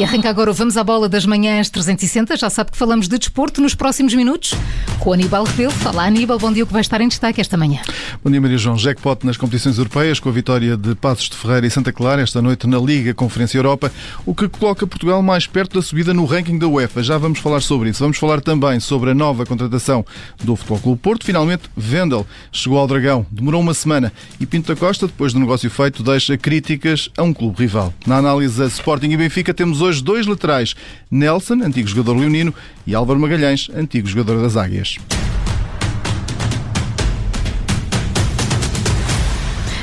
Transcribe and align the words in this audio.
E 0.00 0.02
arranca 0.02 0.30
agora 0.30 0.50
o 0.50 0.54
Vamos 0.54 0.78
à 0.78 0.82
Bola 0.82 1.10
das 1.10 1.26
Manhãs 1.26 1.68
360. 1.68 2.34
Já 2.34 2.48
sabe 2.48 2.70
que 2.70 2.78
falamos 2.78 3.06
de 3.06 3.18
desporto 3.18 3.60
nos 3.60 3.74
próximos 3.74 4.14
minutos 4.14 4.54
com 4.98 5.12
Aníbal 5.12 5.44
Rebelo. 5.44 5.70
Fala 5.72 6.06
Aníbal, 6.06 6.38
bom 6.38 6.50
dia, 6.50 6.64
o 6.64 6.66
que 6.66 6.72
vai 6.72 6.80
estar 6.80 7.02
em 7.02 7.08
destaque 7.08 7.38
esta 7.38 7.54
manhã. 7.54 7.82
Bom 8.24 8.30
dia 8.30 8.40
Maria 8.40 8.56
João. 8.56 8.78
Jackpot 8.78 9.26
nas 9.26 9.36
competições 9.36 9.76
europeias 9.76 10.18
com 10.18 10.30
a 10.30 10.32
vitória 10.32 10.74
de 10.74 10.94
Passos 10.94 11.28
de 11.28 11.36
Ferreira 11.36 11.66
e 11.66 11.70
Santa 11.70 11.92
Clara 11.92 12.22
esta 12.22 12.40
noite 12.40 12.66
na 12.66 12.78
Liga 12.78 13.12
Conferência 13.12 13.58
Europa, 13.58 13.92
o 14.24 14.34
que 14.34 14.48
coloca 14.48 14.86
Portugal 14.86 15.22
mais 15.22 15.46
perto 15.46 15.74
da 15.78 15.82
subida 15.82 16.14
no 16.14 16.24
ranking 16.24 16.58
da 16.58 16.66
UEFA. 16.66 17.02
Já 17.02 17.18
vamos 17.18 17.38
falar 17.38 17.60
sobre 17.60 17.90
isso. 17.90 18.02
Vamos 18.02 18.16
falar 18.16 18.40
também 18.40 18.80
sobre 18.80 19.10
a 19.10 19.14
nova 19.14 19.44
contratação 19.44 20.02
do 20.42 20.56
Futebol 20.56 20.78
Clube 20.78 21.00
Porto. 21.02 21.26
Finalmente, 21.26 21.64
Vendel 21.76 22.26
chegou 22.50 22.78
ao 22.78 22.86
Dragão. 22.86 23.26
Demorou 23.30 23.60
uma 23.60 23.74
semana 23.74 24.10
e 24.40 24.46
Pinto 24.46 24.74
da 24.74 24.80
Costa, 24.80 25.06
depois 25.06 25.34
do 25.34 25.40
negócio 25.40 25.68
feito, 25.68 26.02
deixa 26.02 26.38
críticas 26.38 27.10
a 27.18 27.22
um 27.22 27.34
clube 27.34 27.60
rival. 27.60 27.92
Na 28.06 28.16
análise 28.16 28.62
a 28.62 28.66
Sporting 28.66 29.10
e 29.10 29.16
Benfica 29.18 29.52
temos 29.52 29.82
hoje 29.82 29.89
dois 30.00 30.26
laterais. 30.26 30.74
Nelson, 31.10 31.62
antigo 31.62 31.88
jogador 31.88 32.16
leonino, 32.16 32.54
e 32.86 32.94
Álvaro 32.94 33.18
Magalhães, 33.18 33.70
antigo 33.74 34.06
jogador 34.06 34.40
das 34.40 34.56
Águias. 34.56 34.98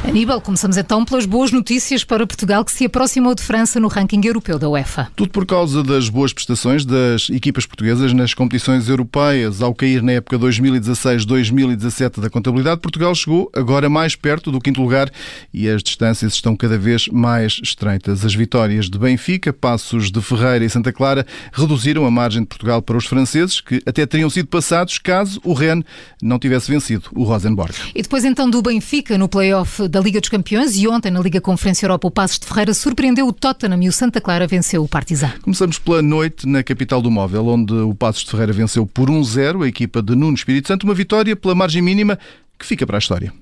Aníbal, 0.08 0.40
começamos 0.40 0.78
então 0.78 1.04
pelas 1.04 1.26
boas 1.26 1.52
notícias 1.52 2.02
para 2.02 2.26
Portugal 2.26 2.64
que 2.64 2.72
se 2.72 2.86
aproximou 2.86 3.36
de 3.36 3.44
França 3.44 3.78
no 3.78 3.90
ranking 3.90 4.22
europeu 4.24 4.58
da 4.58 4.70
UEFA. 4.70 5.10
Tudo 5.18 5.32
por 5.32 5.46
causa 5.46 5.84
das 5.84 6.08
boas 6.08 6.32
prestações 6.32 6.86
das 6.86 7.30
equipas 7.30 7.66
portuguesas 7.66 8.14
nas 8.14 8.34
competições 8.34 8.88
europeias. 8.88 9.62
Ao 9.62 9.76
cair 9.76 10.02
na 10.02 10.14
época 10.14 10.40
2016-2017 10.40 12.22
da 12.22 12.30
contabilidade, 12.30 12.80
Portugal 12.80 13.14
chegou 13.14 13.52
agora 13.54 13.90
mais 13.90 14.16
perto 14.16 14.50
do 14.50 14.62
quinto 14.62 14.82
lugar 14.82 15.12
e 15.54 15.68
as 15.68 15.84
distâncias 15.84 16.36
estão 16.36 16.56
cada 16.56 16.78
vez 16.78 17.10
mais 17.10 17.60
estreitas. 17.62 18.24
As 18.24 18.34
vitórias 18.34 18.90
de 18.90 18.98
Benfica, 18.98 19.52
Passos 19.52 20.10
de 20.10 20.22
Ferreira 20.22 20.64
e 20.64 20.70
Santa 20.70 20.94
Clara 20.94 21.28
reduziram 21.52 22.06
a 22.06 22.12
margem 22.12 22.44
de 22.44 22.48
Portugal 22.48 22.82
para 22.82 22.96
os 22.96 23.06
franceses, 23.06 23.60
que 23.60 23.82
até 23.86 24.06
teriam 24.06 24.30
sido 24.30 24.48
passados 24.48 25.00
caso 25.00 25.42
o 25.44 25.52
Rennes 25.52 25.84
não 26.22 26.40
tivesse 26.40 26.72
vencido 26.72 27.10
o 27.14 27.26
Rosenborg. 27.26 27.76
E 27.94 28.02
depois 28.02 28.24
então 28.24 28.50
do 28.50 28.62
Benfica 28.62 29.18
no 29.18 29.28
play-off 29.28 29.86
da 29.90 29.97
Liga 30.00 30.20
dos 30.20 30.30
Campeões 30.30 30.76
e 30.76 30.88
ontem 30.88 31.12
na 31.12 31.20
Liga 31.20 31.40
Conferência 31.42 31.86
Europa 31.86 32.08
o 32.08 32.12
Passos 32.12 32.40
de 32.40 32.46
Ferreira 32.46 32.74
surpreendeu 32.74 33.28
o 33.28 33.34
Tottenham 33.34 33.82
e 33.84 33.88
o 33.88 33.92
Santa 33.92 34.20
Clara 34.20 34.48
venceu 34.48 34.84
o 34.84 34.88
Partizan. 34.88 35.32
Começamos 35.42 35.80
pela 35.80 36.02
noite 36.02 36.48
na 36.48 36.64
capital 36.64 37.02
do 37.02 37.10
móvel, 37.10 37.48
onde 37.48 37.74
o 37.74 37.94
Passos 37.96 38.24
de 38.24 38.32
Ferreira 38.32 38.54
venceu 38.54 38.86
por 38.86 39.10
1-0 39.10 39.64
a 39.64 39.68
equipa 39.68 40.02
de 40.02 40.16
Nuno 40.16 40.36
Espírito 40.36 40.68
Santo, 40.68 40.84
uma 40.84 40.94
vitória 40.94 41.36
pela 41.36 41.56
margem 41.56 41.82
mínima 41.82 42.18
que 42.58 42.66
fica 42.66 42.86
para 42.86 42.98
a 42.98 43.00
história. 43.00 43.34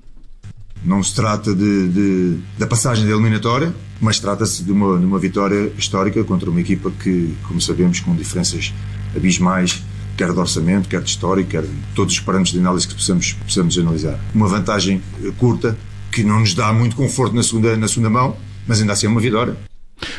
Não 0.84 1.02
se 1.02 1.14
trata 1.14 1.54
de, 1.54 1.88
de 1.88 2.38
da 2.58 2.66
passagem 2.66 3.06
da 3.06 3.12
eliminatória, 3.12 3.74
mas 4.00 4.20
trata-se 4.20 4.62
de 4.62 4.70
uma, 4.70 4.98
de 4.98 5.04
uma 5.04 5.18
vitória 5.18 5.72
histórica 5.76 6.22
contra 6.24 6.50
uma 6.50 6.60
equipa 6.60 6.90
que, 7.02 7.34
como 7.48 7.60
sabemos, 7.60 8.00
com 8.00 8.14
diferenças 8.14 8.72
abismais 9.16 9.82
quer 10.16 10.32
de 10.32 10.38
orçamento, 10.38 10.88
quer 10.88 11.02
de 11.02 11.10
história, 11.10 11.44
quer 11.44 11.62
de 11.62 11.68
todos 11.94 12.14
os 12.14 12.20
parâmetros 12.20 12.52
de 12.52 12.58
análise 12.58 12.88
que 12.88 12.94
possamos, 12.94 13.34
possamos 13.34 13.78
analisar. 13.78 14.18
Uma 14.34 14.48
vantagem 14.48 15.02
curta, 15.38 15.76
que 16.16 16.24
não 16.24 16.40
nos 16.40 16.54
dá 16.54 16.72
muito 16.72 16.96
conforto 16.96 17.36
na 17.36 17.42
segunda, 17.42 17.76
na 17.76 17.86
segunda 17.86 18.08
mão, 18.08 18.34
mas 18.66 18.80
ainda 18.80 18.94
assim 18.94 19.04
é 19.04 19.08
uma 19.10 19.20
vitória. 19.20 19.54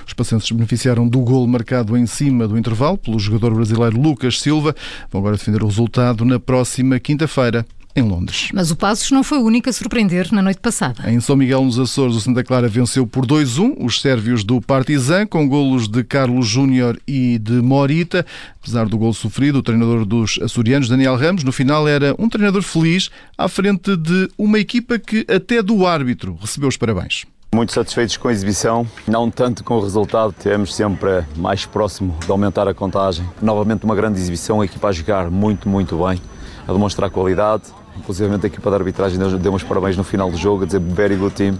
Os 0.05 0.13
pacientes 0.13 0.51
beneficiaram 0.51 1.07
do 1.07 1.19
gol 1.21 1.47
marcado 1.47 1.97
em 1.97 2.05
cima 2.05 2.47
do 2.47 2.55
intervalo 2.55 2.99
pelo 2.99 3.17
jogador 3.17 3.55
brasileiro 3.55 3.99
Lucas 3.99 4.39
Silva. 4.39 4.75
Vão 5.11 5.21
agora 5.21 5.37
defender 5.37 5.63
o 5.63 5.65
resultado 5.65 6.23
na 6.23 6.39
próxima 6.39 6.99
quinta-feira 6.99 7.65
em 7.97 8.03
Londres. 8.03 8.49
Mas 8.53 8.69
o 8.69 8.75
Passos 8.75 9.09
não 9.09 9.23
foi 9.23 9.39
o 9.39 9.43
único 9.43 9.69
a 9.69 9.73
surpreender 9.73 10.31
na 10.31 10.41
noite 10.41 10.59
passada. 10.59 11.09
Em 11.11 11.19
São 11.19 11.35
Miguel, 11.35 11.63
nos 11.63 11.79
Açores, 11.79 12.15
o 12.15 12.21
Santa 12.21 12.43
Clara 12.43 12.67
venceu 12.67 13.07
por 13.07 13.25
2-1 13.25 13.75
os 13.79 13.99
sérvios 13.99 14.43
do 14.43 14.61
Partizan, 14.61 15.25
com 15.25 15.47
golos 15.47 15.87
de 15.87 16.03
Carlos 16.03 16.47
Júnior 16.47 16.99
e 17.07 17.39
de 17.39 17.53
Morita. 17.53 18.25
Apesar 18.61 18.87
do 18.87 18.97
gol 18.97 19.13
sofrido, 19.13 19.59
o 19.59 19.63
treinador 19.63 20.05
dos 20.05 20.39
açorianos, 20.41 20.87
Daniel 20.87 21.15
Ramos, 21.15 21.43
no 21.43 21.51
final 21.51 21.87
era 21.87 22.15
um 22.19 22.29
treinador 22.29 22.61
feliz 22.61 23.09
à 23.37 23.47
frente 23.47 23.97
de 23.97 24.29
uma 24.37 24.59
equipa 24.59 24.99
que 24.99 25.25
até 25.27 25.63
do 25.63 25.87
árbitro 25.87 26.37
recebeu 26.39 26.69
os 26.69 26.77
parabéns. 26.77 27.25
Muito 27.55 27.71
satisfeitos 27.71 28.17
com 28.17 28.27
a 28.27 28.31
exibição, 28.31 28.85
não 29.07 29.31
tanto 29.31 29.63
com 29.63 29.77
o 29.77 29.81
resultado, 29.81 30.33
temos 30.33 30.75
sempre 30.75 31.23
mais 31.37 31.65
próximo 31.65 32.15
de 32.23 32.29
aumentar 32.29 32.67
a 32.67 32.73
contagem. 32.73 33.25
Novamente 33.41 33.85
uma 33.85 33.95
grande 33.95 34.19
exibição, 34.19 34.61
a 34.61 34.65
equipa 34.65 34.89
a 34.89 34.91
jogar 34.91 35.31
muito, 35.31 35.67
muito 35.67 35.97
bem, 36.05 36.21
a 36.67 36.73
demonstrar 36.73 37.09
qualidade, 37.09 37.71
Inclusive 37.97 38.33
a 38.33 38.47
equipa 38.47 38.69
de 38.69 38.75
arbitragem 38.75 39.19
deu 39.39 39.53
uns 39.53 39.63
parabéns 39.63 39.97
no 39.97 40.03
final 40.03 40.29
do 40.29 40.37
jogo, 40.37 40.63
a 40.63 40.65
dizer 40.65 40.79
very 40.79 41.15
good 41.15 41.35
team. 41.35 41.57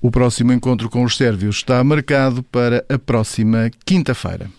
O 0.00 0.10
próximo 0.10 0.52
encontro 0.52 0.90
com 0.90 1.04
os 1.04 1.16
sérvios 1.16 1.56
está 1.56 1.82
marcado 1.84 2.42
para 2.42 2.84
a 2.88 2.98
próxima 2.98 3.70
quinta-feira. 3.84 4.50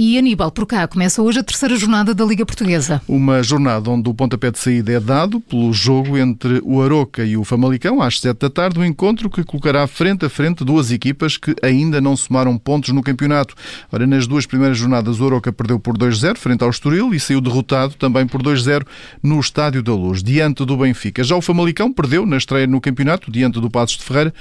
E 0.00 0.16
Aníbal, 0.16 0.52
por 0.52 0.64
cá, 0.64 0.86
começa 0.86 1.20
hoje 1.20 1.40
a 1.40 1.42
terceira 1.42 1.74
jornada 1.74 2.14
da 2.14 2.24
Liga 2.24 2.46
Portuguesa. 2.46 3.02
Uma 3.08 3.42
jornada 3.42 3.90
onde 3.90 4.08
o 4.08 4.14
pontapé 4.14 4.48
de 4.48 4.56
saída 4.56 4.92
é 4.92 5.00
dado 5.00 5.40
pelo 5.40 5.72
jogo 5.72 6.16
entre 6.16 6.60
o 6.62 6.80
Aroca 6.80 7.24
e 7.24 7.36
o 7.36 7.42
Famalicão, 7.42 8.00
às 8.00 8.20
sete 8.20 8.38
da 8.38 8.48
tarde, 8.48 8.78
um 8.78 8.84
encontro 8.84 9.28
que 9.28 9.42
colocará 9.42 9.84
frente 9.88 10.24
a 10.24 10.28
frente 10.28 10.64
duas 10.64 10.92
equipas 10.92 11.36
que 11.36 11.52
ainda 11.60 12.00
não 12.00 12.16
somaram 12.16 12.56
pontos 12.56 12.94
no 12.94 13.02
campeonato. 13.02 13.56
Ora, 13.90 14.06
nas 14.06 14.28
duas 14.28 14.46
primeiras 14.46 14.78
jornadas, 14.78 15.18
o 15.18 15.26
Aroca 15.26 15.52
perdeu 15.52 15.80
por 15.80 15.98
2-0 15.98 16.36
frente 16.36 16.62
ao 16.62 16.70
Estoril 16.70 17.12
e 17.12 17.18
saiu 17.18 17.40
derrotado 17.40 17.94
também 17.94 18.24
por 18.24 18.40
2-0 18.40 18.86
no 19.20 19.40
Estádio 19.40 19.82
da 19.82 19.94
Luz, 19.94 20.22
diante 20.22 20.64
do 20.64 20.76
Benfica. 20.76 21.24
Já 21.24 21.34
o 21.34 21.42
Famalicão 21.42 21.92
perdeu 21.92 22.24
na 22.24 22.36
estreia 22.36 22.68
no 22.68 22.80
campeonato, 22.80 23.32
diante 23.32 23.60
do 23.60 23.68
Passos 23.68 23.96
de 23.96 24.04
Ferreira, 24.04 24.32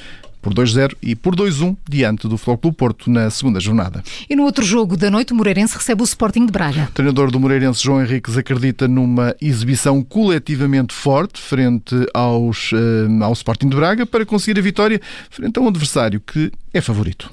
por 0.48 0.54
2-0 0.54 0.96
e 1.02 1.14
por 1.14 1.36
2-1 1.36 1.76
diante 1.90 2.26
do 2.28 2.38
Flóculo 2.38 2.74
Porto 2.74 3.10
na 3.10 3.30
segunda 3.30 3.60
jornada. 3.60 4.02
E 4.30 4.36
no 4.36 4.44
outro 4.44 4.64
jogo 4.64 4.96
da 4.96 5.12
noite, 5.12 5.34
o 5.34 5.36
Moreirense 5.36 5.76
recebe 5.76 6.02
o 6.02 6.06
Sporting 6.06 6.46
de 6.46 6.52
Braga. 6.54 6.88
O 6.90 6.94
treinador 6.94 7.30
do 7.30 7.38
Moreirense, 7.38 7.84
João 7.84 8.02
Henriques, 8.02 8.38
acredita 8.38 8.88
numa 8.88 9.36
exibição 9.42 10.02
coletivamente 10.02 10.94
forte 10.94 11.42
frente 11.42 11.96
aos, 12.14 12.72
uh, 12.72 13.24
ao 13.24 13.34
Sporting 13.34 13.68
de 13.68 13.76
Braga 13.76 14.06
para 14.06 14.26
conseguir 14.26 14.58
a 14.58 14.64
vitória 14.64 15.02
frente 15.30 15.60
a 15.60 15.62
um 15.62 15.68
adversário 15.68 16.22
que 16.22 16.50
é 16.74 16.80
favorito. 16.80 17.30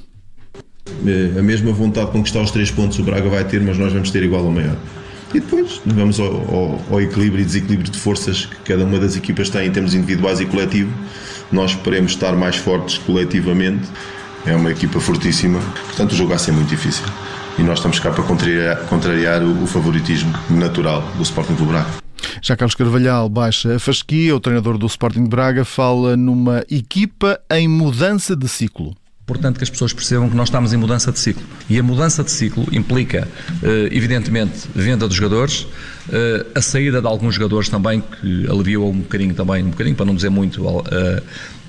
A 1.38 1.42
mesma 1.42 1.72
vontade 1.72 2.06
de 2.06 2.12
conquistar 2.12 2.42
os 2.42 2.50
três 2.50 2.70
pontos 2.70 2.98
o 2.98 3.04
Braga 3.04 3.28
vai 3.28 3.44
ter, 3.44 3.60
mas 3.60 3.78
nós 3.78 3.92
vamos 3.92 4.10
ter 4.10 4.24
igual 4.24 4.44
ou 4.44 4.50
maior. 4.50 4.76
E 5.34 5.40
depois 5.40 5.80
vamos 5.84 6.20
ao, 6.20 6.26
ao, 6.26 6.80
ao 6.92 7.00
equilíbrio 7.00 7.42
e 7.42 7.44
desequilíbrio 7.44 7.90
de 7.90 7.98
forças 7.98 8.46
que 8.46 8.72
cada 8.72 8.84
uma 8.84 8.98
das 8.98 9.16
equipas 9.16 9.50
tem 9.50 9.66
em 9.66 9.70
termos 9.72 9.92
individuais 9.92 10.40
e 10.40 10.46
coletivo 10.46 10.92
nós 11.50 11.72
esperemos 11.72 12.12
estar 12.12 12.32
mais 12.34 12.56
fortes 12.56 12.98
coletivamente. 12.98 13.86
É 14.46 14.54
uma 14.54 14.70
equipa 14.70 15.00
fortíssima, 15.00 15.58
portanto 15.86 16.12
o 16.12 16.14
jogo 16.14 16.30
vai 16.30 16.38
ser 16.38 16.52
muito 16.52 16.68
difícil. 16.68 17.04
E 17.58 17.62
nós 17.62 17.78
estamos 17.78 17.98
cá 17.98 18.10
para 18.10 18.24
contrariar, 18.24 18.76
contrariar 18.86 19.42
o, 19.42 19.62
o 19.62 19.66
favoritismo 19.66 20.32
natural 20.50 21.02
do 21.16 21.22
Sporting 21.22 21.54
do 21.54 21.64
Braga. 21.64 21.88
Já 22.42 22.56
Carlos 22.56 22.74
Carvalhal 22.74 23.28
baixa 23.28 23.76
a 23.76 23.78
fasquia, 23.78 24.34
o 24.34 24.40
treinador 24.40 24.76
do 24.76 24.86
Sporting 24.86 25.22
de 25.22 25.30
Braga 25.30 25.64
fala 25.64 26.16
numa 26.16 26.64
equipa 26.70 27.40
em 27.50 27.68
mudança 27.68 28.36
de 28.36 28.48
ciclo. 28.48 28.94
Importante 29.26 29.56
que 29.56 29.64
as 29.64 29.70
pessoas 29.70 29.90
percebam 29.90 30.28
que 30.28 30.36
nós 30.36 30.48
estamos 30.48 30.74
em 30.74 30.76
mudança 30.76 31.10
de 31.10 31.18
ciclo. 31.18 31.42
E 31.70 31.78
a 31.78 31.82
mudança 31.82 32.22
de 32.22 32.30
ciclo 32.30 32.66
implica, 32.70 33.26
eh, 33.62 33.88
evidentemente, 33.90 34.68
venda 34.74 35.08
dos 35.08 35.16
jogadores, 35.16 35.66
eh, 36.12 36.44
a 36.54 36.60
saída 36.60 37.00
de 37.00 37.06
alguns 37.06 37.34
jogadores 37.36 37.70
também, 37.70 38.02
que 38.02 38.46
aliviou 38.50 38.90
um 38.90 38.98
bocadinho 38.98 39.32
também, 39.32 39.64
um 39.64 39.70
bocadinho, 39.70 39.96
para 39.96 40.04
não 40.04 40.14
dizer 40.14 40.28
muito, 40.28 40.62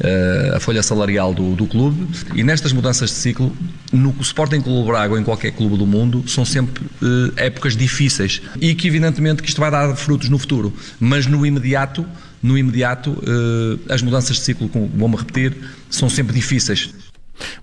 eh, 0.02 0.52
a 0.54 0.60
folha 0.60 0.84
salarial 0.84 1.34
do, 1.34 1.56
do 1.56 1.66
clube. 1.66 2.06
E 2.36 2.44
nestas 2.44 2.74
mudanças 2.74 3.10
de 3.10 3.16
ciclo, 3.16 3.56
no 3.90 4.14
Sporting 4.20 4.60
Clube 4.60 4.90
Braga 4.90 5.14
ou 5.14 5.20
em 5.20 5.24
qualquer 5.24 5.52
clube 5.52 5.78
do 5.78 5.88
mundo, 5.88 6.26
são 6.28 6.44
sempre 6.44 6.84
épocas 7.38 7.78
difíceis. 7.78 8.42
E 8.60 8.76
que, 8.76 8.86
evidentemente, 8.86 9.42
que 9.42 9.48
isto 9.48 9.62
vai 9.62 9.72
dar 9.72 9.96
frutos 9.96 10.28
no 10.28 10.38
futuro. 10.38 10.74
Mas 11.00 11.26
no 11.26 11.46
imediato, 11.46 12.06
no 12.44 12.58
imediato, 12.58 13.18
as 13.90 14.02
mudanças 14.02 14.36
de 14.36 14.44
ciclo, 14.44 14.70
vou-me 14.94 15.16
repetir, 15.16 15.56
são 15.90 16.10
sempre 16.10 16.34
difíceis. 16.36 17.05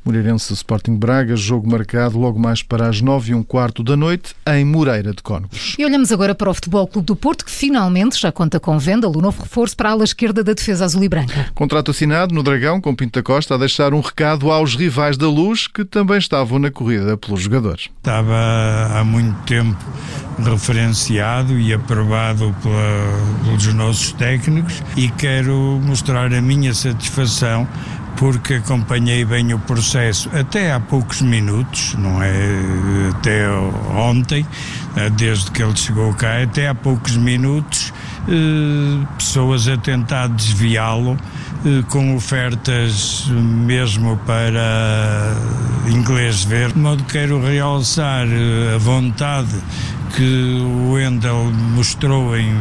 Moreirense 0.04 0.52
Sporting 0.52 0.96
Braga, 0.96 1.36
jogo 1.36 1.70
marcado 1.70 2.18
logo 2.18 2.38
mais 2.38 2.62
para 2.62 2.88
as 2.88 3.00
nove 3.00 3.32
e 3.32 3.34
um 3.34 3.42
quarto 3.42 3.82
da 3.82 3.96
noite 3.96 4.34
em 4.46 4.64
Moreira 4.64 5.12
de 5.12 5.22
Cónegos. 5.22 5.74
E 5.78 5.84
olhamos 5.84 6.12
agora 6.12 6.34
para 6.34 6.50
o 6.50 6.54
Futebol 6.54 6.86
Clube 6.86 7.06
do 7.06 7.16
Porto, 7.16 7.44
que 7.44 7.50
finalmente 7.50 8.20
já 8.20 8.32
conta 8.32 8.58
com 8.58 8.78
venda 8.78 9.08
o 9.08 9.12
novo 9.12 9.42
reforço 9.42 9.76
para 9.76 9.90
a 9.90 9.92
ala 9.92 10.04
esquerda 10.04 10.42
da 10.42 10.52
defesa 10.52 10.84
azul 10.84 11.02
e 11.04 11.08
branca. 11.08 11.50
Contrato 11.54 11.90
assinado 11.90 12.34
no 12.34 12.42
Dragão 12.42 12.80
com 12.80 12.94
Pinto 12.94 13.18
da 13.18 13.22
Costa 13.22 13.54
a 13.54 13.58
deixar 13.58 13.94
um 13.94 14.00
recado 14.00 14.50
aos 14.50 14.74
rivais 14.74 15.16
da 15.16 15.28
Luz 15.28 15.66
que 15.66 15.84
também 15.84 16.18
estavam 16.18 16.58
na 16.58 16.70
corrida 16.70 17.16
pelos 17.16 17.42
jogadores. 17.42 17.88
Estava 17.98 18.34
há 18.94 19.04
muito 19.04 19.40
tempo 19.44 19.78
referenciado 20.38 21.58
e 21.58 21.72
aprovado 21.72 22.54
pela, 22.62 23.44
pelos 23.44 23.74
nossos 23.74 24.12
técnicos 24.12 24.82
e 24.96 25.08
quero 25.10 25.80
mostrar 25.84 26.32
a 26.32 26.40
minha 26.40 26.74
satisfação 26.74 27.66
porque 28.16 28.54
acompanhei 28.54 29.24
bem 29.24 29.52
o 29.52 29.58
processo 29.58 30.30
até 30.32 30.72
há 30.72 30.80
poucos 30.80 31.22
minutos, 31.22 31.94
não 31.98 32.22
é 32.22 32.32
até 33.10 33.48
ontem, 33.94 34.46
eh, 34.96 35.10
desde 35.10 35.50
que 35.50 35.62
ele 35.62 35.76
chegou 35.76 36.12
cá, 36.14 36.42
até 36.42 36.68
há 36.68 36.74
poucos 36.74 37.16
minutos 37.16 37.92
eh, 38.28 39.06
pessoas 39.16 39.66
a 39.68 39.76
tentar 39.76 40.28
desviá-lo 40.28 41.16
eh, 41.64 41.82
com 41.88 42.14
ofertas 42.14 43.26
mesmo 43.30 44.16
para 44.26 45.34
inglês 45.88 46.44
ver. 46.44 46.72
De 46.72 46.78
modo 46.78 47.04
quero 47.04 47.44
realçar 47.44 48.26
a 48.74 48.78
vontade 48.78 49.54
que 50.16 50.60
o 50.60 50.92
Wendel 50.92 51.50
mostrou 51.74 52.36
em 52.36 52.54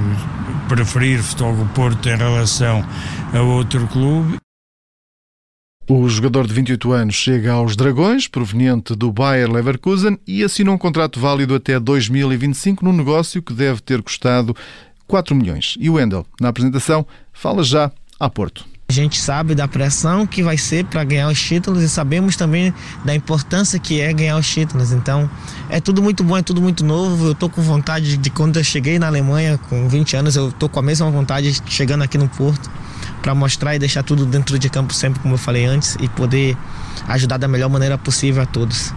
preferir 0.67 1.21
Futebol 1.21 1.67
Porto 1.75 2.07
em 2.09 2.15
relação 2.15 2.83
a 3.33 3.41
outro 3.41 3.87
clube 3.87 4.40
o 5.89 6.07
jogador 6.07 6.47
de 6.47 6.53
28 6.53 6.91
anos 6.91 7.15
chega 7.15 7.51
aos 7.53 7.75
Dragões, 7.75 8.27
proveniente 8.27 8.95
do 8.95 9.11
Bayer 9.11 9.51
Leverkusen, 9.51 10.17
e 10.25 10.43
assina 10.43 10.71
um 10.71 10.77
contrato 10.77 11.19
válido 11.19 11.55
até 11.55 11.79
2025 11.79 12.85
num 12.85 12.93
negócio 12.93 13.41
que 13.41 13.53
deve 13.53 13.81
ter 13.81 14.01
custado 14.01 14.55
4 15.07 15.35
milhões. 15.35 15.75
E 15.79 15.89
o 15.89 15.93
Wendel, 15.93 16.25
na 16.39 16.49
apresentação, 16.49 17.05
fala 17.33 17.63
já 17.63 17.91
a 18.19 18.29
Porto. 18.29 18.65
A 18.89 18.93
gente 18.93 19.19
sabe 19.21 19.55
da 19.55 19.69
pressão 19.69 20.27
que 20.27 20.43
vai 20.43 20.57
ser 20.57 20.83
para 20.85 21.03
ganhar 21.03 21.29
os 21.29 21.41
títulos 21.41 21.81
e 21.81 21.87
sabemos 21.87 22.35
também 22.35 22.73
da 23.05 23.15
importância 23.15 23.79
que 23.79 24.01
é 24.01 24.11
ganhar 24.11 24.37
os 24.37 24.49
títulos. 24.49 24.91
Então, 24.91 25.29
é 25.69 25.79
tudo 25.79 26.01
muito 26.01 26.23
bom, 26.23 26.37
é 26.37 26.41
tudo 26.41 26.61
muito 26.61 26.83
novo. 26.83 27.27
Eu 27.27 27.35
tô 27.35 27.49
com 27.49 27.61
vontade 27.61 28.17
de 28.17 28.29
quando 28.29 28.59
eu 28.59 28.63
cheguei 28.63 28.99
na 28.99 29.07
Alemanha 29.07 29.57
com 29.69 29.87
20 29.87 30.17
anos, 30.17 30.35
eu 30.35 30.51
tô 30.51 30.67
com 30.67 30.79
a 30.79 30.83
mesma 30.83 31.09
vontade 31.09 31.61
chegando 31.67 32.03
aqui 32.03 32.17
no 32.17 32.27
Porto 32.27 32.69
para 33.21 33.35
mostrar 33.35 33.75
e 33.75 33.79
deixar 33.79 34.03
tudo 34.03 34.25
dentro 34.25 34.57
de 34.57 34.69
campo 34.69 34.93
sempre, 34.93 35.19
como 35.19 35.35
eu 35.35 35.37
falei 35.37 35.65
antes, 35.65 35.95
e 35.99 36.07
poder 36.09 36.57
ajudar 37.07 37.37
da 37.37 37.47
melhor 37.47 37.69
maneira 37.69 37.97
possível 37.97 38.41
a 38.41 38.45
todos. 38.45 38.93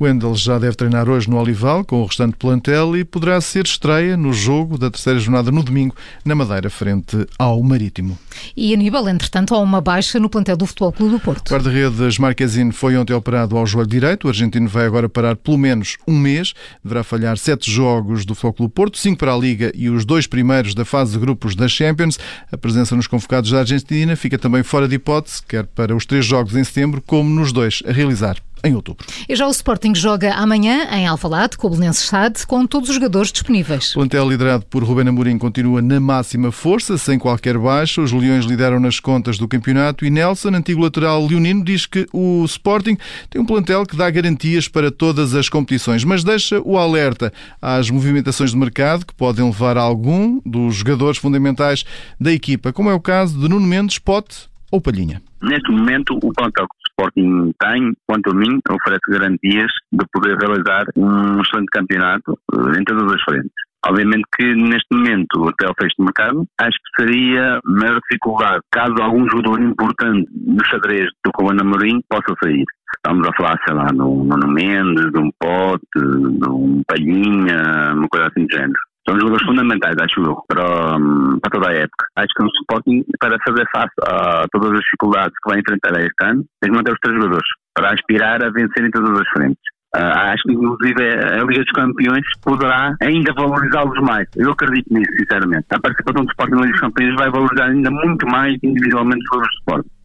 Wendel 0.00 0.34
já 0.34 0.58
deve 0.58 0.76
treinar 0.76 1.08
hoje 1.08 1.28
no 1.28 1.38
Olival 1.38 1.84
com 1.84 2.02
o 2.02 2.06
restante 2.06 2.36
plantel 2.36 2.96
e 2.96 3.04
poderá 3.04 3.40
ser 3.40 3.64
estreia 3.64 4.16
no 4.16 4.32
jogo 4.32 4.78
da 4.78 4.90
terceira 4.90 5.18
jornada 5.18 5.50
no 5.50 5.62
domingo, 5.62 5.94
na 6.24 6.34
Madeira, 6.34 6.70
frente 6.70 7.26
ao 7.38 7.62
Marítimo. 7.62 8.18
E 8.56 8.72
Aníbal, 8.74 9.08
entretanto, 9.08 9.54
há 9.54 9.58
uma 9.58 9.80
baixa 9.80 10.18
no 10.18 10.28
plantel 10.28 10.56
do 10.56 10.66
Futebol 10.66 10.92
Clube 10.92 11.12
do 11.12 11.20
Porto. 11.20 11.48
O 11.48 11.54
guarda-redes 11.54 12.18
Marquezine 12.18 12.72
foi 12.72 12.96
ontem 12.96 13.12
operado 13.12 13.56
ao 13.56 13.66
joelho 13.66 13.88
direito. 13.88 14.24
O 14.24 14.28
argentino 14.28 14.68
vai 14.68 14.86
agora 14.86 15.08
parar 15.08 15.36
pelo 15.36 15.58
menos 15.58 15.96
um 16.06 16.18
mês. 16.18 16.52
Deverá 16.82 17.02
falhar 17.02 17.38
sete 17.38 17.70
jogos 17.70 18.24
do 18.24 18.34
Futebol 18.34 18.52
Clube 18.52 18.70
do 18.70 18.74
Porto, 18.74 18.98
cinco 18.98 19.18
para 19.18 19.32
a 19.32 19.38
Liga 19.38 19.72
e 19.74 19.88
os 19.88 20.04
dois 20.04 20.26
primeiros 20.26 20.74
da 20.74 20.84
fase 20.84 21.12
de 21.12 21.18
grupos 21.18 21.54
da 21.54 21.68
Champions. 21.68 22.18
A 22.50 22.56
presença 22.56 22.94
nos 22.94 23.06
convocados 23.06 23.50
da 23.50 23.60
Argentina 23.60 24.16
fica 24.16 24.38
também 24.38 24.62
fora 24.62 24.88
de 24.88 24.96
hipótese, 24.96 25.42
quer 25.46 25.66
para 25.66 25.94
os 25.94 26.06
três 26.06 26.24
jogos 26.24 26.54
em 26.54 26.64
setembro, 26.64 27.02
como 27.04 27.28
nos 27.30 27.52
dois 27.52 27.82
a 27.86 27.92
realizar 27.92 28.36
em 28.64 28.74
outubro. 28.74 29.06
E 29.28 29.34
já 29.36 29.46
o 29.46 29.50
Sporting 29.50 29.94
joga 29.94 30.34
amanhã 30.34 30.88
em 30.92 31.06
Alvalade, 31.06 31.56
com 31.56 31.66
o 31.66 31.70
Belenenses 31.70 32.04
Stade, 32.04 32.46
com 32.46 32.66
todos 32.66 32.88
os 32.88 32.94
jogadores 32.94 33.32
disponíveis. 33.32 33.92
O 33.92 34.00
plantel 34.00 34.28
liderado 34.28 34.66
por 34.66 34.82
Rubén 34.82 35.08
Amorim 35.08 35.38
continua 35.38 35.80
na 35.82 36.00
máxima 36.00 36.50
força, 36.50 36.98
sem 36.98 37.18
qualquer 37.18 37.58
baixa. 37.58 38.00
Os 38.00 38.12
Leões 38.12 38.44
lideram 38.44 38.80
nas 38.80 39.00
contas 39.00 39.38
do 39.38 39.46
campeonato 39.46 40.04
e 40.04 40.10
Nelson, 40.10 40.48
antigo 40.48 40.82
lateral 40.82 41.24
leonino, 41.26 41.64
diz 41.64 41.86
que 41.86 42.06
o 42.12 42.44
Sporting 42.44 42.96
tem 43.30 43.40
um 43.40 43.46
plantel 43.46 43.84
que 43.84 43.96
dá 43.96 44.10
garantias 44.10 44.68
para 44.68 44.90
todas 44.90 45.34
as 45.34 45.48
competições, 45.48 46.04
mas 46.04 46.24
deixa 46.24 46.60
o 46.60 46.76
alerta 46.76 47.32
às 47.60 47.90
movimentações 47.90 48.50
de 48.50 48.56
mercado 48.56 49.06
que 49.06 49.14
podem 49.14 49.44
levar 49.44 49.76
a 49.76 49.82
algum 49.82 50.40
dos 50.44 50.76
jogadores 50.76 51.18
fundamentais 51.18 51.84
da 52.20 52.32
equipa, 52.32 52.72
como 52.72 52.90
é 52.90 52.94
o 52.94 53.00
caso 53.00 53.38
de 53.38 53.48
Nuno 53.48 53.66
Mendes, 53.66 53.98
Pote 53.98 54.48
ou 54.70 54.80
Palhinha. 54.80 55.22
Neste 55.42 55.70
momento, 55.70 56.18
o 56.22 56.32
plantel 56.32 56.66
Sporting 56.98 57.52
tem, 57.60 57.92
quanto 58.06 58.30
a 58.30 58.34
mim, 58.34 58.58
oferece 58.70 59.10
garantias 59.10 59.70
de 59.92 60.04
poder 60.12 60.36
realizar 60.38 60.86
um 60.96 61.40
excelente 61.40 61.70
campeonato 61.70 62.38
eh, 62.54 62.78
em 62.80 62.84
todas 62.84 63.12
as 63.12 63.22
frentes. 63.22 63.52
Obviamente 63.86 64.24
que 64.36 64.54
neste 64.54 64.86
momento, 64.92 65.48
até 65.48 65.70
o 65.70 65.74
fecho 65.78 65.94
de 65.98 66.04
mercado, 66.04 66.44
acho 66.58 66.76
que 66.76 67.02
seria 67.02 67.60
maior 67.64 68.00
dificuldade 68.00 68.60
caso 68.72 68.94
algum 69.00 69.28
jogador 69.28 69.60
importante 69.60 70.26
do 70.32 70.64
xadrez 70.64 71.08
do 71.24 71.30
Covana 71.32 71.62
Amorim 71.62 72.00
possa 72.08 72.34
sair. 72.42 72.64
Estamos 72.96 73.28
a 73.28 73.32
falar, 73.36 73.60
sei 73.64 73.76
lá, 73.76 73.86
de 73.86 74.02
um 74.02 74.24
Nuno 74.24 74.48
Mendes, 74.48 75.12
de 75.12 75.20
um 75.20 75.30
Pote, 75.38 75.84
de 75.94 76.48
um 76.48 76.82
Palhinha, 76.88 77.94
uma 77.94 78.08
coisa 78.08 78.26
assim 78.26 78.46
de 78.46 78.56
género 78.56 78.85
são 79.08 79.18
jogadores 79.18 79.46
fundamentais, 79.46 79.94
acho 80.00 80.20
eu, 80.20 80.36
para, 80.48 80.96
hum, 80.96 81.38
para 81.40 81.50
toda 81.50 81.68
a 81.68 81.74
época. 81.74 82.06
Acho 82.16 82.34
que 82.36 82.42
o 82.42 82.46
Sporting, 82.46 83.04
para 83.20 83.38
fazer 83.46 83.64
face 83.70 83.94
a 84.02 84.46
todas 84.50 84.72
as 84.72 84.80
dificuldades 84.80 85.34
que 85.42 85.50
vai 85.50 85.60
enfrentar 85.60 86.00
este 86.00 86.24
ano, 86.24 86.44
tem 86.60 86.70
que 86.70 86.76
manter 86.76 86.92
os 86.92 86.98
três 87.00 87.16
jogadores 87.16 87.48
para 87.74 87.92
aspirar 87.92 88.42
a 88.42 88.50
vencer 88.50 88.84
em 88.84 88.90
todas 88.90 89.20
as 89.20 89.28
frentes. 89.28 89.62
Uh, 89.94 90.32
acho 90.32 90.42
que, 90.42 90.52
inclusive, 90.52 91.02
a 91.02 91.44
Liga 91.44 91.62
dos 91.62 91.72
Campeões 91.72 92.24
poderá 92.42 92.94
ainda 93.00 93.32
valorizá-los 93.32 93.98
mais. 94.02 94.28
Eu 94.36 94.50
acredito 94.50 94.92
nisso, 94.92 95.10
sinceramente. 95.16 95.64
A 95.70 95.80
participação 95.80 96.24
do 96.24 96.30
Sporting 96.30 96.54
na 96.54 96.60
Liga 96.62 96.72
dos 96.72 96.80
Campeões 96.80 97.14
vai 97.14 97.30
valorizar 97.30 97.66
ainda 97.66 97.90
muito 97.90 98.26
mais 98.26 98.58
individualmente 98.62 99.20
os 99.20 99.24
jogadores 99.26 99.54
do 99.54 99.58
Sporting. 99.60 99.95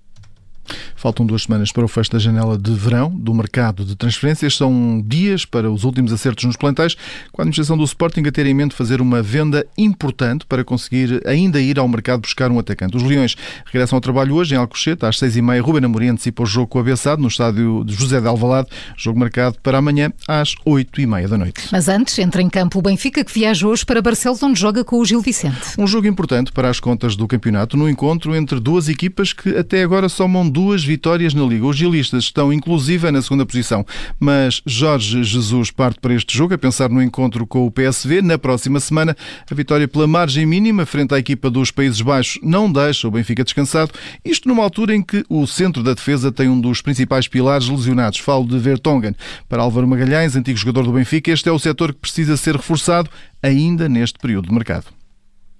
Faltam 0.95 1.25
duas 1.25 1.43
semanas 1.43 1.71
para 1.71 1.83
o 1.83 1.87
fecho 1.87 2.11
da 2.11 2.19
janela 2.19 2.57
de 2.57 2.71
verão 2.73 3.09
do 3.09 3.33
mercado 3.33 3.83
de 3.83 3.95
transferências. 3.95 4.55
São 4.55 5.03
dias 5.05 5.45
para 5.45 5.71
os 5.71 5.83
últimos 5.83 6.13
acertos 6.13 6.45
nos 6.45 6.55
plantéis, 6.55 6.95
com 7.31 7.41
a 7.41 7.43
administração 7.43 7.77
do 7.77 7.83
Sporting 7.83 8.23
a 8.27 8.31
ter 8.31 8.45
em 8.45 8.53
mente 8.53 8.75
fazer 8.75 9.01
uma 9.01 9.21
venda 9.21 9.65
importante 9.77 10.45
para 10.45 10.63
conseguir 10.63 11.21
ainda 11.25 11.59
ir 11.59 11.79
ao 11.79 11.87
mercado 11.87 12.21
buscar 12.21 12.51
um 12.51 12.59
atacante. 12.59 12.95
Os 12.95 13.03
Leões 13.03 13.35
regressam 13.65 13.97
ao 13.97 14.01
trabalho 14.01 14.35
hoje 14.35 14.53
em 14.53 14.57
Alcochete, 14.57 15.05
às 15.05 15.17
seis 15.17 15.35
e 15.35 15.41
meia. 15.41 15.61
Ruben 15.61 15.85
Amorim 15.85 16.09
antecipa 16.09 16.43
o 16.43 16.45
jogo 16.45 16.67
com 16.67 16.77
o 16.77 16.81
Abençado 16.81 17.21
no 17.21 17.27
estádio 17.27 17.83
de 17.83 17.93
José 17.93 18.21
de 18.21 18.27
Alvalade, 18.27 18.69
jogo 18.95 19.19
marcado 19.19 19.57
para 19.63 19.77
amanhã 19.77 20.11
às 20.27 20.55
oito 20.65 21.01
e 21.01 21.05
meia 21.05 21.27
da 21.27 21.37
noite. 21.37 21.61
Mas 21.71 21.87
antes, 21.87 22.17
entra 22.19 22.41
em 22.41 22.49
campo 22.49 22.79
o 22.79 22.81
Benfica, 22.81 23.23
que 23.23 23.33
viaja 23.33 23.67
hoje 23.67 23.85
para 23.85 24.01
Barcelos, 24.01 24.41
onde 24.43 24.59
joga 24.59 24.83
com 24.83 24.99
o 24.99 25.05
Gil 25.05 25.21
Vicente. 25.21 25.57
Um 25.77 25.87
jogo 25.87 26.07
importante 26.07 26.51
para 26.51 26.69
as 26.69 26.79
contas 26.79 27.15
do 27.15 27.27
campeonato, 27.27 27.75
no 27.75 27.89
encontro 27.89 28.35
entre 28.35 28.59
duas 28.59 28.87
equipas 28.87 29.33
que 29.33 29.57
até 29.57 29.83
agora 29.83 30.07
somam 30.09 30.47
duas 30.51 30.83
vitórias 30.83 31.33
na 31.33 31.43
Liga. 31.43 31.65
Os 31.65 31.77
gilistas 31.77 32.25
estão 32.25 32.51
inclusive 32.51 33.09
na 33.09 33.21
segunda 33.21 33.45
posição, 33.45 33.85
mas 34.19 34.61
Jorge 34.65 35.23
Jesus 35.23 35.71
parte 35.71 35.99
para 35.99 36.13
este 36.13 36.37
jogo 36.37 36.53
a 36.53 36.57
pensar 36.57 36.89
no 36.89 37.01
encontro 37.01 37.47
com 37.47 37.65
o 37.65 37.71
PSV. 37.71 38.21
Na 38.21 38.37
próxima 38.37 38.79
semana, 38.79 39.15
a 39.49 39.55
vitória 39.55 39.87
pela 39.87 40.05
margem 40.05 40.45
mínima 40.45 40.85
frente 40.85 41.13
à 41.13 41.19
equipa 41.19 41.49
dos 41.49 41.71
Países 41.71 42.01
Baixos 42.01 42.39
não 42.43 42.71
deixa 42.71 43.07
o 43.07 43.11
Benfica 43.11 43.43
descansado. 43.43 43.91
Isto 44.23 44.47
numa 44.47 44.63
altura 44.63 44.95
em 44.95 45.01
que 45.01 45.23
o 45.29 45.47
centro 45.47 45.81
da 45.81 45.93
defesa 45.93 46.31
tem 46.31 46.49
um 46.49 46.59
dos 46.59 46.81
principais 46.81 47.27
pilares 47.27 47.69
lesionados. 47.69 48.19
Falo 48.19 48.45
de 48.45 48.59
Vertonghen. 48.59 49.15
Para 49.47 49.63
Álvaro 49.63 49.87
Magalhães, 49.87 50.35
antigo 50.35 50.57
jogador 50.57 50.83
do 50.83 50.91
Benfica, 50.91 51.31
este 51.31 51.47
é 51.47 51.51
o 51.51 51.59
setor 51.59 51.93
que 51.93 51.99
precisa 51.99 52.35
ser 52.35 52.55
reforçado 52.55 53.09
ainda 53.41 53.87
neste 53.87 54.19
período 54.19 54.47
de 54.47 54.53
mercado. 54.53 55.00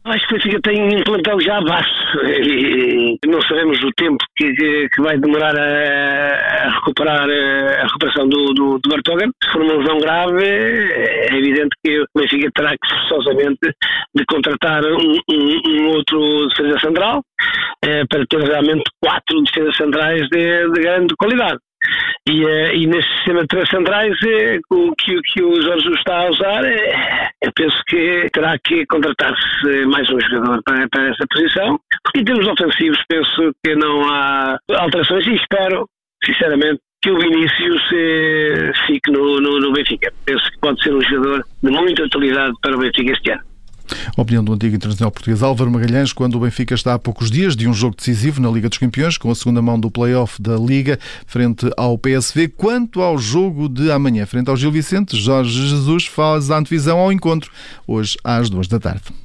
Acho 0.04 0.28
que 0.28 0.34
o 0.34 0.38
Benfica 0.38 0.60
tem 0.64 0.98
um 0.98 1.04
plantel 1.04 1.40
já 1.42 1.62
baixo 1.62 2.18
e 2.26 3.20
não 3.28 3.40
sabemos 3.44 3.82
o 3.84 3.92
tempo 3.96 4.18
que, 4.36 4.52
que 4.90 5.02
vai 5.02 5.16
demorar 5.20 5.56
a, 5.56 6.66
a, 6.66 6.70
recuperar 6.72 7.30
a 7.30 7.84
recuperação 7.84 8.28
do, 8.28 8.46
do, 8.54 8.80
do 8.80 8.90
Bartogan. 8.90 9.30
Se 9.44 9.52
for 9.52 9.62
uma 9.62 9.76
lesão 9.76 10.00
grave, 10.00 10.44
é 10.44 11.38
evidente 11.38 11.76
que 11.86 12.02
o 12.02 12.06
Benfica 12.18 12.50
terá 12.56 12.72
que 12.72 13.10
forçosamente 13.10 13.60
de 14.16 14.26
contratar 14.26 14.84
um, 14.86 15.20
um, 15.30 15.62
um 15.68 15.88
outro 15.90 16.48
defesa 16.48 16.80
central 16.80 17.22
eh, 17.86 18.04
para 18.10 18.26
ter 18.26 18.42
realmente 18.42 18.84
quatro 19.00 19.44
defesas 19.44 19.78
centrais 19.78 20.28
de, 20.30 20.68
de 20.72 20.82
grande 20.82 21.16
qualidade. 21.16 21.60
E, 22.28 22.46
uh, 22.46 22.76
e 22.76 22.86
nesse 22.86 23.08
sistema 23.16 23.42
de 23.42 23.48
três 23.48 23.68
centrais, 23.70 24.14
uh, 24.22 24.76
o 24.76 24.96
que, 24.96 25.20
que 25.22 25.42
o 25.42 25.60
Jorge 25.60 25.92
está 25.94 26.20
a 26.20 26.30
usar, 26.30 26.64
uh, 26.64 27.30
eu 27.42 27.52
penso 27.56 27.76
que 27.88 28.30
terá 28.32 28.56
que 28.60 28.86
contratar-se 28.86 29.86
mais 29.88 30.08
um 30.12 30.20
jogador 30.20 30.62
para, 30.64 30.88
para 30.90 31.10
essa 31.10 31.26
posição, 31.32 31.80
porque 32.04 32.20
em 32.20 32.24
termos 32.24 32.48
ofensivos 32.48 33.00
penso 33.10 33.52
que 33.66 33.76
não 33.76 34.08
há 34.08 34.56
alterações 34.78 35.26
e 35.26 35.34
espero, 35.34 35.90
sinceramente, 36.24 36.80
que 37.02 37.10
o 37.10 37.18
Vinícius 37.18 37.82
fique 38.86 39.10
no, 39.10 39.42
no, 39.42 39.60
no 39.60 39.74
Benfica. 39.74 40.14
Penso 40.24 40.44
que 40.52 40.60
pode 40.60 40.84
ser 40.84 40.94
um 40.94 41.02
jogador 41.02 41.44
de 41.64 41.72
muita 41.72 42.04
utilidade 42.04 42.54
para 42.62 42.76
o 42.76 42.80
Benfica 42.80 43.14
este 43.14 43.32
ano. 43.32 43.51
Opinião 44.18 44.44
do 44.44 44.54
antigo 44.54 44.76
internacional 44.76 45.12
português 45.12 45.42
Álvaro 45.44 45.72
Magalhães, 45.72 46.14
quando 46.14 46.36
o 46.36 46.40
Benfica 46.40 46.76
está 46.76 46.94
a 46.94 47.00
poucos 47.00 47.32
dias 47.32 47.56
de 47.56 47.68
um 47.68 47.74
jogo 47.74 47.96
decisivo 47.96 48.42
na 48.42 48.50
Liga 48.50 48.70
dos 48.70 48.78
Campeões, 48.78 49.18
com 49.18 49.32
a 49.32 49.36
segunda 49.36 49.62
mão 49.62 49.80
do 49.80 49.90
play-off 49.90 50.42
da 50.42 50.56
Liga, 50.56 51.00
frente 51.26 51.70
ao 51.78 51.98
PSV. 51.98 52.50
Quanto 52.50 53.02
ao 53.02 53.18
jogo 53.18 53.68
de 53.68 53.92
amanhã, 53.92 54.26
frente 54.26 54.50
ao 54.50 54.58
Gil 54.58 54.72
Vicente, 54.72 55.18
Jorge 55.18 55.68
Jesus 55.68 56.06
faz 56.06 56.52
a 56.52 56.58
antevisão 56.58 57.00
ao 57.00 57.12
encontro, 57.12 57.52
hoje 57.88 58.18
às 58.24 58.50
duas 58.50 58.68
da 58.68 58.80
tarde. 58.80 59.21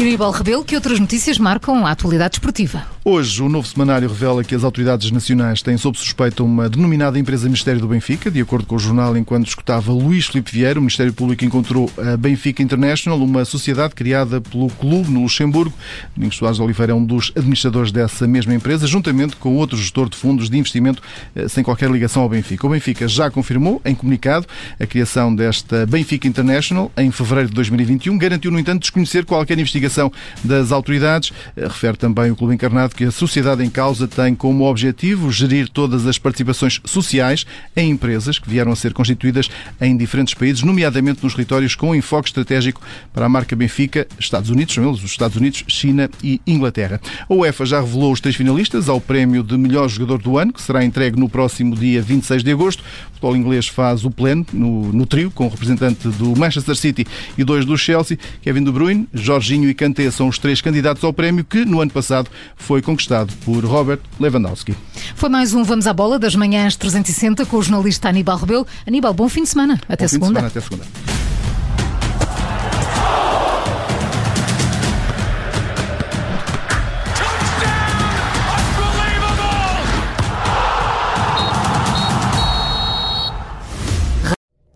Aníbal 0.00 0.30
Rebelo, 0.30 0.62
que 0.62 0.74
outras 0.74 1.00
notícias 1.00 1.38
marcam 1.38 1.86
a 1.86 1.90
atualidade 1.90 2.34
esportiva? 2.34 2.84
Hoje, 3.02 3.40
o 3.40 3.48
novo 3.48 3.66
semanário 3.66 4.08
revela 4.08 4.42
que 4.42 4.54
as 4.54 4.62
autoridades 4.62 5.10
nacionais 5.10 5.62
têm 5.62 5.78
sob 5.78 5.96
suspeita 5.96 6.42
uma 6.42 6.68
denominada 6.68 7.18
empresa 7.18 7.44
Ministério 7.44 7.80
do 7.80 7.88
Benfica. 7.88 8.30
De 8.30 8.40
acordo 8.40 8.66
com 8.66 8.74
o 8.74 8.78
jornal, 8.78 9.16
enquanto 9.16 9.46
escutava 9.46 9.92
Luís 9.92 10.26
Filipe 10.26 10.52
Vieira, 10.52 10.78
o 10.78 10.82
Ministério 10.82 11.12
Público 11.12 11.44
encontrou 11.44 11.90
a 11.96 12.16
Benfica 12.16 12.62
International, 12.62 13.16
uma 13.22 13.44
sociedade 13.44 13.94
criada 13.94 14.40
pelo 14.40 14.68
clube 14.68 15.08
no 15.08 15.22
Luxemburgo. 15.22 15.72
Domingos 16.14 16.36
Soares 16.36 16.56
de 16.56 16.62
Oliveira 16.64 16.92
é 16.92 16.94
um 16.94 17.04
dos 17.04 17.32
administradores 17.34 17.92
dessa 17.92 18.26
mesma 18.26 18.52
empresa, 18.52 18.86
juntamente 18.86 19.36
com 19.36 19.56
outro 19.56 19.78
gestor 19.78 20.10
de 20.10 20.16
fundos 20.16 20.50
de 20.50 20.58
investimento 20.58 21.00
eh, 21.34 21.48
sem 21.48 21.62
qualquer 21.62 21.88
ligação 21.90 22.22
ao 22.22 22.28
Benfica. 22.28 22.66
O 22.66 22.70
Benfica 22.70 23.06
já 23.06 23.30
confirmou, 23.30 23.80
em 23.84 23.94
comunicado, 23.94 24.46
a 24.78 24.86
criação 24.86 25.34
desta 25.34 25.86
Benfica 25.86 26.26
International 26.26 26.90
em 26.96 27.10
fevereiro 27.12 27.48
de 27.48 27.54
2021. 27.54 28.18
Garantiu, 28.18 28.50
no 28.50 28.58
entanto, 28.58 28.80
desconhecer 28.80 29.24
qualquer 29.24 29.56
investigação 29.56 29.85
investigação 29.86 30.12
das 30.44 30.72
autoridades. 30.72 31.32
Eh, 31.56 31.64
refere 31.64 31.96
também 31.96 32.30
o 32.30 32.36
Clube 32.36 32.54
Encarnado 32.54 32.94
que 32.94 33.04
a 33.04 33.10
sociedade 33.10 33.64
em 33.64 33.70
causa 33.70 34.06
tem 34.06 34.34
como 34.34 34.64
objetivo 34.64 35.30
gerir 35.30 35.68
todas 35.68 36.06
as 36.06 36.18
participações 36.18 36.80
sociais 36.84 37.46
em 37.76 37.90
empresas 37.90 38.38
que 38.38 38.50
vieram 38.50 38.72
a 38.72 38.76
ser 38.76 38.92
constituídas 38.92 39.48
em 39.80 39.96
diferentes 39.96 40.34
países, 40.34 40.62
nomeadamente 40.62 41.22
nos 41.22 41.34
territórios 41.34 41.74
com 41.74 41.94
enfoque 41.94 42.28
estratégico 42.28 42.80
para 43.12 43.26
a 43.26 43.28
marca 43.28 43.54
Benfica, 43.56 44.06
Estados 44.18 44.50
Unidos, 44.50 44.74
são 44.74 44.86
eles 44.88 45.02
os 45.02 45.10
Estados 45.10 45.36
Unidos, 45.36 45.64
China 45.68 46.10
e 46.22 46.40
Inglaterra. 46.46 47.00
A 47.28 47.34
UEFA 47.34 47.64
já 47.64 47.80
revelou 47.80 48.12
os 48.12 48.20
três 48.20 48.36
finalistas 48.36 48.88
ao 48.88 49.00
prémio 49.00 49.42
de 49.42 49.56
melhor 49.56 49.88
jogador 49.88 50.18
do 50.18 50.38
ano, 50.38 50.52
que 50.52 50.60
será 50.60 50.84
entregue 50.84 51.18
no 51.18 51.28
próximo 51.28 51.74
dia 51.74 52.02
26 52.02 52.42
de 52.42 52.50
agosto. 52.50 52.80
O 52.80 53.16
futebol 53.16 53.36
inglês 53.36 53.66
faz 53.66 54.04
o 54.04 54.10
pleno 54.10 54.44
no, 54.52 54.92
no 54.92 55.06
trio, 55.06 55.30
com 55.30 55.46
o 55.46 55.48
representante 55.48 56.08
do 56.08 56.36
Manchester 56.36 56.74
City 56.74 57.06
e 57.38 57.44
dois 57.44 57.64
do 57.64 57.76
Chelsea, 57.76 58.18
Kevin 58.42 58.64
De 58.64 58.70
Bruyne, 58.70 59.08
Jorginho 59.12 59.68
e 59.68 59.74
Kanté 59.76 60.10
são 60.10 60.28
os 60.28 60.38
três 60.38 60.60
candidatos 60.60 61.04
ao 61.04 61.12
prémio 61.12 61.44
que, 61.44 61.64
no 61.64 61.80
ano 61.80 61.90
passado, 61.90 62.28
foi 62.56 62.82
conquistado 62.82 63.32
por 63.44 63.64
Robert 63.64 64.00
Lewandowski. 64.18 64.74
Foi 65.14 65.28
mais 65.28 65.54
um 65.54 65.62
Vamos 65.62 65.86
à 65.86 65.92
Bola 65.92 66.18
das 66.18 66.34
manhãs 66.34 66.74
360 66.76 67.46
com 67.46 67.58
o 67.58 67.62
jornalista 67.62 68.08
Aníbal 68.08 68.38
Rebelo. 68.38 68.66
Aníbal, 68.86 69.14
bom 69.14 69.28
fim 69.28 69.42
de 69.42 69.50
semana. 69.50 69.80
Até 69.88 70.04
bom 70.04 70.08
segunda. 70.08 70.40
Fim 70.40 70.46
de 70.46 70.60
semana, 70.60 70.82
até 70.82 70.86
segunda. 70.86 71.35